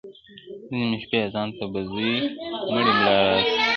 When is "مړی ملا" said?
2.71-3.13